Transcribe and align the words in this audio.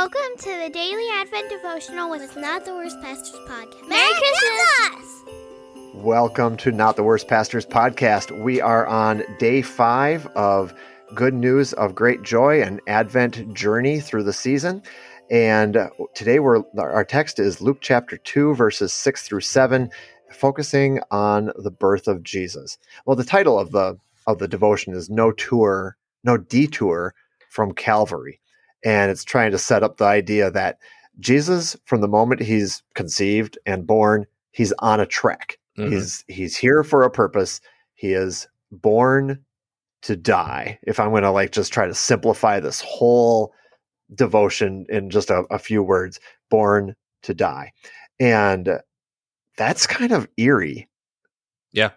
Welcome 0.00 0.38
to 0.38 0.56
the 0.56 0.70
Daily 0.70 1.06
Advent 1.12 1.50
Devotional 1.50 2.08
with 2.08 2.34
Not 2.34 2.64
the 2.64 2.72
Worst 2.72 2.98
Pastors 3.02 3.38
Podcast. 3.46 3.86
Merry 3.86 4.10
Christmas! 4.14 5.24
Welcome 5.92 6.56
to 6.56 6.72
Not 6.72 6.96
the 6.96 7.02
Worst 7.02 7.28
Pastors 7.28 7.66
Podcast. 7.66 8.42
We 8.42 8.62
are 8.62 8.86
on 8.86 9.22
day 9.38 9.60
five 9.60 10.26
of 10.28 10.72
Good 11.14 11.34
News 11.34 11.74
of 11.74 11.94
Great 11.94 12.22
Joy 12.22 12.62
and 12.62 12.80
Advent 12.86 13.52
Journey 13.52 14.00
through 14.00 14.22
the 14.22 14.32
season. 14.32 14.82
And 15.30 15.76
today 16.14 16.38
we're 16.38 16.62
our 16.78 17.04
text 17.04 17.38
is 17.38 17.60
Luke 17.60 17.82
chapter 17.82 18.16
2, 18.16 18.54
verses 18.54 18.94
6 18.94 19.24
through 19.24 19.42
7, 19.42 19.90
focusing 20.32 21.00
on 21.10 21.52
the 21.58 21.70
birth 21.70 22.08
of 22.08 22.22
Jesus. 22.22 22.78
Well, 23.04 23.16
the 23.16 23.22
title 23.22 23.58
of 23.58 23.72
the 23.72 23.98
of 24.26 24.38
the 24.38 24.48
devotion 24.48 24.94
is 24.94 25.10
No 25.10 25.30
Tour, 25.30 25.98
No 26.24 26.38
Detour 26.38 27.14
from 27.50 27.74
Calvary. 27.74 28.40
And 28.84 29.10
it's 29.10 29.24
trying 29.24 29.50
to 29.52 29.58
set 29.58 29.82
up 29.82 29.96
the 29.96 30.04
idea 30.04 30.50
that 30.50 30.78
Jesus, 31.18 31.76
from 31.84 32.00
the 32.00 32.08
moment 32.08 32.40
he's 32.40 32.82
conceived 32.94 33.58
and 33.66 33.86
born, 33.86 34.26
he's 34.52 34.72
on 34.78 35.00
a 35.00 35.06
track. 35.06 35.58
Mm-hmm. 35.78 35.92
He's 35.92 36.24
he's 36.28 36.56
here 36.56 36.82
for 36.82 37.02
a 37.02 37.10
purpose. 37.10 37.60
He 37.94 38.12
is 38.12 38.48
born 38.70 39.44
to 40.02 40.16
die. 40.16 40.78
If 40.82 40.98
I'm 40.98 41.10
going 41.10 41.22
to 41.22 41.30
like 41.30 41.52
just 41.52 41.72
try 41.72 41.86
to 41.86 41.94
simplify 41.94 42.60
this 42.60 42.80
whole 42.80 43.52
devotion 44.14 44.86
in 44.88 45.10
just 45.10 45.30
a, 45.30 45.44
a 45.50 45.58
few 45.58 45.82
words, 45.82 46.18
born 46.48 46.96
to 47.22 47.34
die, 47.34 47.72
and 48.18 48.80
that's 49.56 49.86
kind 49.86 50.12
of 50.12 50.28
eerie. 50.36 50.88
Yeah, 51.72 51.90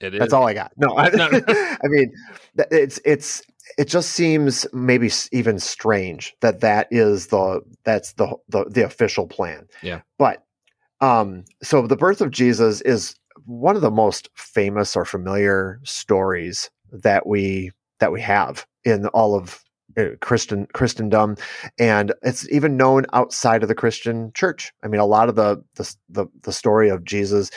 it 0.00 0.14
is. 0.14 0.20
That's 0.20 0.32
all 0.32 0.46
I 0.46 0.54
got. 0.54 0.72
No, 0.76 0.96
I, 0.96 1.08
no. 1.10 1.28
I 1.48 1.88
mean, 1.88 2.12
it's 2.70 3.00
it's 3.04 3.42
it 3.78 3.88
just 3.88 4.10
seems 4.10 4.66
maybe 4.72 5.10
even 5.32 5.58
strange 5.58 6.34
that 6.40 6.60
that 6.60 6.88
is 6.90 7.28
the 7.28 7.60
that's 7.84 8.12
the 8.14 8.34
the, 8.48 8.64
the 8.64 8.84
official 8.84 9.26
plan. 9.26 9.66
Yeah. 9.82 10.00
But 10.18 10.44
um, 11.00 11.44
so 11.62 11.86
the 11.86 11.96
birth 11.96 12.20
of 12.20 12.30
Jesus 12.30 12.80
is 12.82 13.16
one 13.44 13.76
of 13.76 13.82
the 13.82 13.90
most 13.90 14.28
famous 14.34 14.96
or 14.96 15.04
familiar 15.04 15.80
stories 15.84 16.70
that 16.92 17.26
we 17.26 17.70
that 18.00 18.12
we 18.12 18.20
have 18.20 18.66
in 18.84 19.06
all 19.08 19.34
of 19.34 19.62
uh, 19.96 20.08
Christian 20.20 20.66
Christendom, 20.72 21.36
and 21.78 22.12
it's 22.22 22.48
even 22.50 22.76
known 22.76 23.06
outside 23.12 23.62
of 23.62 23.68
the 23.68 23.74
Christian 23.74 24.32
church. 24.34 24.72
I 24.82 24.88
mean, 24.88 25.00
a 25.00 25.06
lot 25.06 25.28
of 25.28 25.36
the 25.36 25.62
the 25.74 25.94
the, 26.08 26.26
the 26.42 26.52
story 26.52 26.88
of 26.88 27.04
Jesus, 27.04 27.50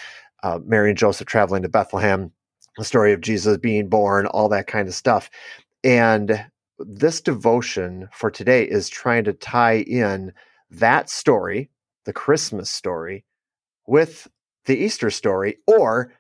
uh, 0.44 0.60
Mary 0.66 0.90
and 0.90 0.98
Joseph 0.98 1.28
traveling 1.28 1.64
to 1.64 1.70
Bethlehem, 1.70 2.32
the 2.78 2.86
story 2.86 3.14
of 3.14 3.22
Jesus 3.22 3.58
being 3.58 3.90
born, 3.90 4.26
all 4.28 4.50
that 4.50 4.68
kind 4.68 4.88
of 4.88 4.94
stuff. 4.94 5.30
And 5.84 6.46
this 6.80 7.22
devotion 7.22 8.10
for 8.14 8.32
today 8.32 8.64
is 8.64 8.90
trying 8.90 9.24
to 9.26 9.34
tie 9.34 9.80
in 9.80 10.34
that 10.72 11.10
story, 11.10 11.70
the 12.06 12.14
Christmas 12.14 12.70
story, 12.70 13.26
with 13.88 14.28
the 14.66 14.78
Easter 14.78 15.10
story, 15.10 15.58
or 15.68 16.14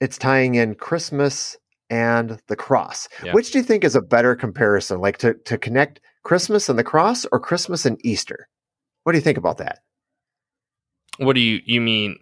it's 0.00 0.18
tying 0.18 0.54
in 0.54 0.74
Christmas 0.74 1.56
and 1.90 2.40
the 2.48 2.56
cross. 2.56 3.08
Yeah. 3.24 3.32
Which 3.32 3.50
do 3.50 3.58
you 3.58 3.64
think 3.64 3.84
is 3.84 3.96
a 3.96 4.02
better 4.02 4.36
comparison? 4.36 5.00
Like 5.00 5.18
to, 5.18 5.34
to 5.34 5.58
connect 5.58 6.00
Christmas 6.22 6.68
and 6.68 6.78
the 6.78 6.84
cross 6.84 7.24
or 7.32 7.40
Christmas 7.40 7.86
and 7.86 7.98
Easter? 8.04 8.48
What 9.04 9.12
do 9.12 9.18
you 9.18 9.22
think 9.22 9.38
about 9.38 9.58
that? 9.58 9.80
What 11.18 11.34
do 11.34 11.40
you 11.40 11.60
you 11.64 11.80
mean 11.80 12.16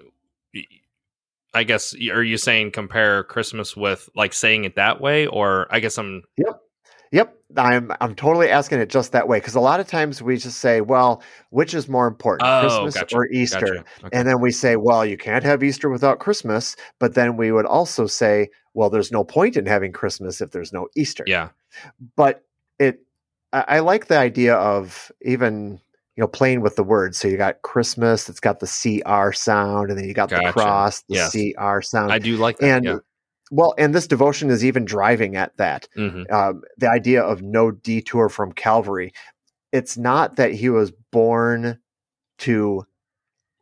I 1.52 1.64
guess 1.64 1.94
are 1.94 2.22
you 2.22 2.38
saying 2.38 2.70
compare 2.70 3.24
Christmas 3.24 3.76
with 3.76 4.08
like 4.14 4.32
saying 4.32 4.64
it 4.64 4.76
that 4.76 5.00
way 5.00 5.26
or 5.26 5.66
I 5.70 5.80
guess 5.80 5.98
I'm 5.98 6.22
Yep. 6.38 6.60
Yep, 7.16 7.34
I'm 7.56 7.92
I'm 8.02 8.14
totally 8.14 8.50
asking 8.50 8.80
it 8.80 8.90
just 8.90 9.12
that 9.12 9.26
way 9.26 9.38
because 9.38 9.54
a 9.54 9.60
lot 9.60 9.80
of 9.80 9.88
times 9.88 10.20
we 10.20 10.36
just 10.36 10.58
say, 10.58 10.82
well, 10.82 11.22
which 11.48 11.72
is 11.72 11.88
more 11.88 12.06
important, 12.06 12.46
oh, 12.46 12.60
Christmas 12.60 12.94
gotcha, 12.94 13.16
or 13.16 13.26
Easter? 13.28 13.60
Gotcha, 13.60 13.84
okay. 14.04 14.08
And 14.12 14.28
then 14.28 14.42
we 14.42 14.50
say, 14.50 14.76
well, 14.76 15.06
you 15.06 15.16
can't 15.16 15.42
have 15.42 15.62
Easter 15.62 15.88
without 15.88 16.18
Christmas, 16.18 16.76
but 16.98 17.14
then 17.14 17.38
we 17.38 17.52
would 17.52 17.64
also 17.64 18.06
say, 18.06 18.50
well, 18.74 18.90
there's 18.90 19.10
no 19.10 19.24
point 19.24 19.56
in 19.56 19.64
having 19.64 19.92
Christmas 19.92 20.42
if 20.42 20.50
there's 20.50 20.74
no 20.74 20.88
Easter. 20.94 21.24
Yeah. 21.26 21.48
But 22.16 22.44
it 22.78 23.00
I, 23.54 23.64
I 23.66 23.78
like 23.78 24.08
the 24.08 24.18
idea 24.18 24.54
of 24.56 25.10
even 25.22 25.80
you 26.16 26.20
know 26.20 26.28
playing 26.28 26.60
with 26.60 26.76
the 26.76 26.84
words. 26.84 27.16
So 27.16 27.28
you 27.28 27.38
got 27.38 27.62
Christmas, 27.62 28.28
it's 28.28 28.40
got 28.40 28.60
the 28.60 28.66
CR 28.66 29.32
sound, 29.32 29.88
and 29.88 29.98
then 29.98 30.06
you 30.06 30.12
got 30.12 30.28
gotcha. 30.28 30.48
the 30.48 30.52
cross, 30.52 31.02
the 31.08 31.14
yes. 31.14 31.32
CR 31.32 31.80
sound. 31.80 32.12
I 32.12 32.18
do 32.18 32.36
like 32.36 32.58
that. 32.58 32.68
And 32.68 32.84
yeah 32.84 32.98
well, 33.50 33.74
and 33.78 33.94
this 33.94 34.06
devotion 34.06 34.50
is 34.50 34.64
even 34.64 34.84
driving 34.84 35.36
at 35.36 35.56
that. 35.56 35.88
Mm-hmm. 35.96 36.32
Um, 36.32 36.62
the 36.76 36.90
idea 36.90 37.22
of 37.22 37.42
no 37.42 37.70
detour 37.70 38.28
from 38.28 38.52
Calvary. 38.52 39.12
It's 39.72 39.96
not 39.96 40.36
that 40.36 40.52
he 40.52 40.68
was 40.68 40.92
born 41.12 41.78
to 42.38 42.86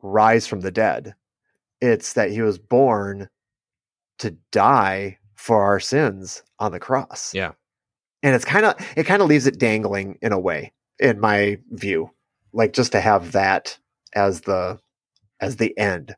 rise 0.02 0.46
from 0.46 0.60
the 0.60 0.70
dead, 0.70 1.14
it's 1.80 2.12
that 2.14 2.30
he 2.30 2.42
was 2.42 2.58
born 2.58 3.28
to 4.18 4.36
die 4.52 5.18
for 5.34 5.62
our 5.62 5.80
sins 5.80 6.42
on 6.58 6.72
the 6.72 6.80
cross. 6.80 7.34
Yeah. 7.34 7.52
And 8.22 8.34
it's 8.34 8.44
kind 8.44 8.64
of, 8.64 8.74
it 8.96 9.04
kind 9.04 9.20
of 9.20 9.28
leaves 9.28 9.46
it 9.46 9.58
dangling 9.58 10.18
in 10.22 10.32
a 10.32 10.38
way, 10.38 10.72
in 10.98 11.20
my 11.20 11.58
view, 11.70 12.10
like 12.52 12.72
just 12.72 12.92
to 12.92 13.00
have 13.00 13.32
that 13.32 13.78
as 14.14 14.42
the, 14.42 14.78
as 15.40 15.56
the 15.56 15.76
end 15.76 16.16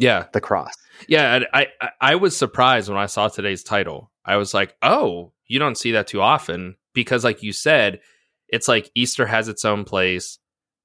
yeah. 0.00 0.26
The 0.32 0.40
cross. 0.40 0.74
Yeah 1.08 1.40
I, 1.52 1.68
I 1.80 1.90
i 2.00 2.14
was 2.14 2.36
surprised 2.36 2.88
when 2.88 2.98
i 2.98 3.06
saw 3.06 3.28
today's 3.28 3.62
title. 3.62 4.10
I 4.24 4.36
was 4.36 4.52
like 4.52 4.74
oh 4.82 5.32
you 5.46 5.58
don't 5.58 5.78
see 5.78 5.92
that 5.92 6.06
too 6.06 6.20
often 6.20 6.76
because 6.92 7.24
like 7.24 7.42
you 7.42 7.52
said 7.52 8.00
it's 8.48 8.68
like 8.68 8.90
easter 8.94 9.26
has 9.26 9.48
its 9.48 9.64
own 9.64 9.84
place 9.84 10.38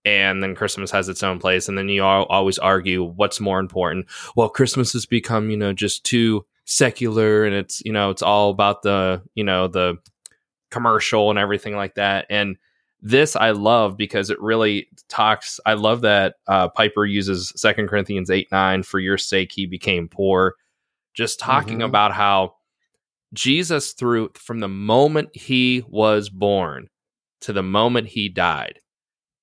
and 0.05 0.41
then 0.41 0.55
christmas 0.55 0.91
has 0.91 1.09
its 1.09 1.23
own 1.23 1.39
place 1.39 1.67
and 1.67 1.77
then 1.77 1.89
you 1.89 2.03
all, 2.03 2.25
always 2.25 2.57
argue 2.59 3.03
what's 3.03 3.39
more 3.39 3.59
important. 3.59 4.05
Well 4.35 4.49
christmas 4.49 4.93
has 4.93 5.05
become 5.05 5.49
you 5.49 5.57
know 5.57 5.73
just 5.73 6.03
too 6.05 6.45
secular 6.65 7.45
and 7.45 7.55
it's 7.55 7.81
you 7.85 7.91
know 7.91 8.09
it's 8.09 8.23
all 8.23 8.49
about 8.49 8.81
the 8.81 9.21
you 9.35 9.43
know 9.43 9.67
the 9.67 9.97
commercial 10.71 11.29
and 11.29 11.37
everything 11.39 11.75
like 11.75 11.95
that 11.95 12.25
and 12.29 12.57
this 13.01 13.35
I 13.35 13.51
love 13.51 13.97
because 13.97 14.29
it 14.29 14.41
really 14.41 14.87
talks. 15.09 15.59
I 15.65 15.73
love 15.73 16.01
that 16.01 16.35
uh, 16.47 16.69
Piper 16.69 17.05
uses 17.05 17.53
Second 17.55 17.87
Corinthians 17.87 18.29
eight 18.29 18.47
nine. 18.51 18.83
For 18.83 18.99
your 18.99 19.17
sake, 19.17 19.51
he 19.53 19.65
became 19.65 20.07
poor. 20.07 20.55
Just 21.13 21.39
talking 21.39 21.79
mm-hmm. 21.79 21.89
about 21.89 22.13
how 22.13 22.55
Jesus, 23.33 23.93
through 23.93 24.29
from 24.35 24.59
the 24.59 24.67
moment 24.67 25.29
he 25.33 25.83
was 25.87 26.29
born 26.29 26.87
to 27.41 27.53
the 27.53 27.63
moment 27.63 28.07
he 28.07 28.29
died, 28.29 28.79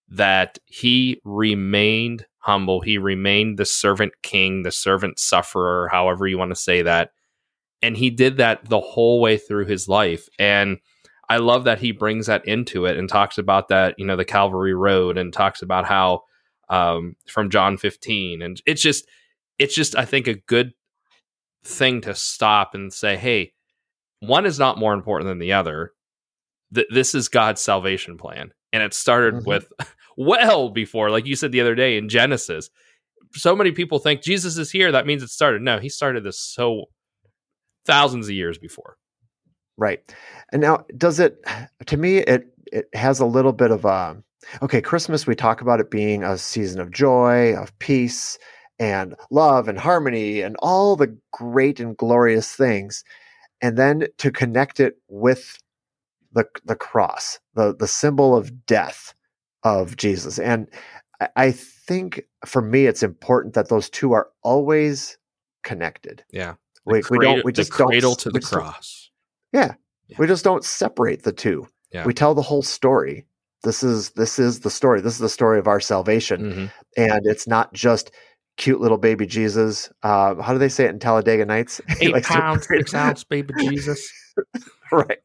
that 0.08 0.58
he 0.66 1.20
remained 1.24 2.26
humble. 2.38 2.80
He 2.80 2.98
remained 2.98 3.58
the 3.58 3.64
servant 3.64 4.12
king, 4.22 4.62
the 4.62 4.72
servant 4.72 5.18
sufferer, 5.18 5.88
however 5.92 6.26
you 6.26 6.36
want 6.36 6.50
to 6.50 6.56
say 6.56 6.82
that. 6.82 7.10
And 7.80 7.96
he 7.96 8.10
did 8.10 8.38
that 8.38 8.64
the 8.68 8.80
whole 8.80 9.20
way 9.20 9.36
through 9.36 9.66
his 9.66 9.88
life. 9.88 10.28
And 10.38 10.78
I 11.32 11.38
love 11.38 11.64
that 11.64 11.80
he 11.80 11.92
brings 11.92 12.26
that 12.26 12.46
into 12.46 12.84
it 12.84 12.98
and 12.98 13.08
talks 13.08 13.38
about 13.38 13.68
that, 13.68 13.94
you 13.96 14.04
know, 14.04 14.16
the 14.16 14.24
Calvary 14.24 14.74
Road 14.74 15.16
and 15.16 15.32
talks 15.32 15.62
about 15.62 15.86
how 15.86 16.24
um, 16.68 17.16
from 17.26 17.48
John 17.48 17.78
15. 17.78 18.42
And 18.42 18.60
it's 18.66 18.82
just, 18.82 19.06
it's 19.58 19.74
just, 19.74 19.96
I 19.96 20.04
think, 20.04 20.26
a 20.26 20.34
good 20.34 20.72
thing 21.64 22.02
to 22.02 22.14
stop 22.14 22.74
and 22.74 22.92
say, 22.92 23.16
hey, 23.16 23.54
one 24.20 24.44
is 24.44 24.58
not 24.58 24.76
more 24.76 24.92
important 24.92 25.28
than 25.28 25.38
the 25.38 25.54
other. 25.54 25.92
Th- 26.74 26.86
this 26.90 27.14
is 27.14 27.30
God's 27.30 27.62
salvation 27.62 28.18
plan. 28.18 28.52
And 28.70 28.82
it 28.82 28.92
started 28.92 29.36
mm-hmm. 29.36 29.48
with 29.48 29.72
well 30.18 30.68
before, 30.68 31.08
like 31.08 31.24
you 31.24 31.34
said 31.34 31.50
the 31.50 31.62
other 31.62 31.74
day 31.74 31.96
in 31.96 32.10
Genesis. 32.10 32.68
So 33.32 33.56
many 33.56 33.72
people 33.72 33.98
think 33.98 34.22
Jesus 34.22 34.58
is 34.58 34.70
here. 34.70 34.92
That 34.92 35.06
means 35.06 35.22
it 35.22 35.30
started. 35.30 35.62
No, 35.62 35.78
he 35.78 35.88
started 35.88 36.24
this 36.24 36.38
so 36.38 36.90
thousands 37.86 38.26
of 38.28 38.34
years 38.34 38.58
before. 38.58 38.98
Right. 39.76 40.00
And 40.52 40.62
now 40.62 40.84
does 40.96 41.18
it 41.18 41.44
to 41.86 41.96
me 41.96 42.18
it 42.18 42.46
it 42.66 42.88
has 42.94 43.20
a 43.20 43.26
little 43.26 43.52
bit 43.52 43.70
of 43.70 43.84
a 43.84 44.16
okay, 44.60 44.80
Christmas 44.80 45.26
we 45.26 45.34
talk 45.34 45.60
about 45.60 45.80
it 45.80 45.90
being 45.90 46.24
a 46.24 46.36
season 46.36 46.80
of 46.80 46.90
joy, 46.90 47.54
of 47.54 47.76
peace 47.78 48.38
and 48.78 49.14
love 49.30 49.68
and 49.68 49.78
harmony 49.78 50.40
and 50.40 50.56
all 50.58 50.96
the 50.96 51.16
great 51.32 51.80
and 51.80 51.96
glorious 51.96 52.52
things. 52.52 53.04
And 53.60 53.78
then 53.78 54.08
to 54.18 54.30
connect 54.30 54.80
it 54.80 54.96
with 55.08 55.58
the 56.32 56.44
the 56.64 56.76
cross, 56.76 57.38
the 57.54 57.74
the 57.74 57.88
symbol 57.88 58.36
of 58.36 58.66
death 58.66 59.14
of 59.62 59.96
Jesus. 59.96 60.38
And 60.38 60.68
I, 61.20 61.28
I 61.36 61.50
think 61.52 62.24
for 62.44 62.62
me 62.62 62.86
it's 62.86 63.02
important 63.02 63.54
that 63.54 63.68
those 63.68 63.88
two 63.88 64.12
are 64.12 64.28
always 64.42 65.18
connected. 65.62 66.24
Yeah. 66.30 66.54
We, 66.84 67.02
we 67.10 67.18
don't 67.20 67.44
we 67.44 67.52
just 67.52 67.70
cradle 67.70 68.10
don't, 68.10 68.18
to 68.20 68.30
the 68.30 68.40
cross. 68.40 69.01
Yeah. 69.52 69.74
yeah. 70.08 70.16
We 70.18 70.26
just 70.26 70.44
don't 70.44 70.64
separate 70.64 71.22
the 71.22 71.32
two. 71.32 71.66
Yeah. 71.92 72.04
We 72.04 72.14
tell 72.14 72.34
the 72.34 72.42
whole 72.42 72.62
story. 72.62 73.26
This 73.62 73.82
is 73.82 74.10
this 74.10 74.38
is 74.38 74.60
the 74.60 74.70
story. 74.70 75.00
This 75.00 75.14
is 75.14 75.20
the 75.20 75.28
story 75.28 75.58
of 75.58 75.68
our 75.68 75.80
salvation. 75.80 76.40
Mm-hmm. 76.40 76.66
And 76.96 77.26
it's 77.26 77.46
not 77.46 77.72
just 77.72 78.10
cute 78.56 78.80
little 78.80 78.98
baby 78.98 79.26
Jesus. 79.26 79.90
Uh, 80.02 80.40
how 80.42 80.52
do 80.52 80.58
they 80.58 80.68
say 80.68 80.84
it 80.84 80.90
in 80.90 80.98
Talladega 80.98 81.44
Nights? 81.44 81.80
Eight 82.00 82.22
pounds, 82.24 82.66
six 82.66 82.94
ounce 82.94 83.24
baby 83.24 83.54
Jesus. 83.58 84.10
right. 84.92 85.18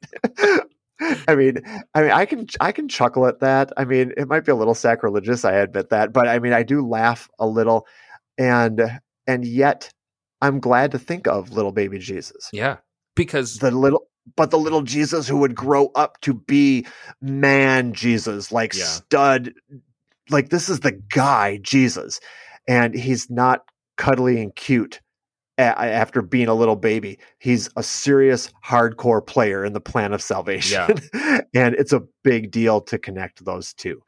I 1.27 1.35
mean, 1.35 1.61
I 1.93 2.01
mean, 2.01 2.11
I 2.11 2.25
can 2.25 2.47
I 2.59 2.71
can 2.71 2.87
chuckle 2.87 3.27
at 3.27 3.39
that. 3.39 3.71
I 3.77 3.85
mean, 3.85 4.13
it 4.17 4.27
might 4.27 4.45
be 4.45 4.51
a 4.51 4.55
little 4.55 4.75
sacrilegious, 4.75 5.45
I 5.45 5.53
admit 5.53 5.89
that, 5.89 6.11
but 6.11 6.27
I 6.27 6.39
mean, 6.39 6.53
I 6.53 6.63
do 6.63 6.85
laugh 6.85 7.29
a 7.39 7.45
little, 7.45 7.85
and 8.37 8.99
and 9.27 9.45
yet 9.45 9.91
I'm 10.41 10.59
glad 10.59 10.91
to 10.91 10.99
think 10.99 11.27
of 11.27 11.51
little 11.51 11.71
baby 11.71 11.99
Jesus. 11.99 12.49
Yeah, 12.51 12.77
because 13.15 13.57
the 13.57 13.69
little, 13.69 14.07
but 14.35 14.51
the 14.51 14.59
little 14.59 14.81
Jesus 14.81 15.27
who 15.27 15.37
would 15.37 15.55
grow 15.55 15.87
up 15.95 16.19
to 16.21 16.33
be 16.33 16.85
man 17.21 17.93
Jesus, 17.93 18.51
like 18.51 18.73
Yeah. 18.73 18.83
stud, 18.83 19.53
like 20.29 20.49
this 20.49 20.69
is 20.69 20.81
the 20.81 20.91
guy 20.91 21.57
Jesus, 21.61 22.19
and 22.67 22.93
he's 22.93 23.29
not 23.29 23.61
cuddly 23.97 24.41
and 24.41 24.55
cute 24.55 25.01
a- 25.57 25.61
after 25.61 26.21
being 26.21 26.47
a 26.47 26.53
little 26.53 26.75
baby. 26.75 27.17
He's 27.39 27.69
a 27.75 27.83
serious 27.83 28.51
hardcore 28.65 29.25
player 29.25 29.65
in 29.65 29.73
the 29.73 29.81
plan 29.81 30.13
of 30.13 30.21
salvation. 30.21 30.81
and 31.53 31.75
it's 31.75 31.93
a 31.93 32.03
big 32.23 32.51
deal 32.51 32.81
to 32.81 32.97
connect 32.97 33.43
those 33.45 33.73
two. 33.73 34.01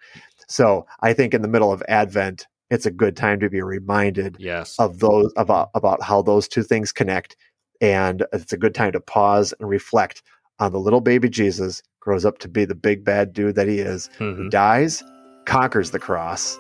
So 0.48 0.86
I 1.02 1.14
think 1.14 1.34
in 1.34 1.42
the 1.42 1.48
middle 1.48 1.72
of 1.72 1.84
Advent, 1.88 2.48
it's 2.70 2.86
a 2.86 2.92
good 2.92 3.16
time 3.16 3.40
to 3.40 3.50
be 3.50 3.62
reminded 3.62 4.38
yes, 4.40 4.76
of 4.78 5.00
those 5.00 5.32
about 5.36 5.70
about 5.74 6.04
how 6.04 6.22
those 6.22 6.48
two 6.48 6.64
things 6.64 6.92
connect. 6.92 7.36
And 7.82 8.26
it's 8.34 8.54
a 8.54 8.58
good 8.58 8.76
time 8.76 8.92
to 8.94 9.00
pause 9.00 9.54
and 9.60 9.70
reflect 9.70 10.22
on 10.60 10.72
the 10.72 10.80
little 10.80 11.02
baby 11.02 11.30
Jesus 11.30 11.82
grows 12.00 12.26
up 12.26 12.40
to 12.40 12.48
be 12.48 12.66
the 12.66 12.76
big 12.76 13.04
bad 13.06 13.34
dude 13.34 13.56
that 13.56 13.68
he 13.68 13.80
is, 13.80 14.10
Mhm. 14.20 14.36
who 14.36 14.50
dies, 14.50 15.04
conquers 15.46 15.92
the 15.92 16.00
cross, 16.00 16.58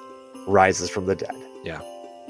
rises 0.48 0.89
from 0.89 1.06
the 1.06 1.16
dead. 1.16 1.36
Yeah. 1.63 1.81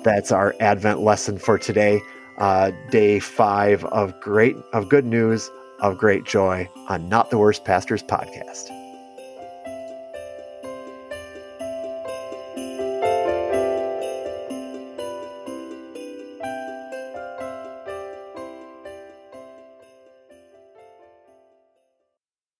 That's 0.03 0.31
our 0.31 0.56
Advent 0.59 1.01
lesson 1.01 1.38
for 1.38 1.57
today 1.57 2.01
uh, 2.38 2.71
day 2.89 3.19
five 3.19 3.83
of 3.86 4.18
great 4.21 4.56
of 4.71 4.88
good 4.88 5.06
news 5.06 5.51
of 5.81 5.97
great 5.97 6.24
joy 6.24 6.69
on 6.88 7.09
Not 7.09 7.30
the 7.31 7.38
Worst 7.38 7.65
Pastors 7.65 8.01
podcast. 8.03 8.69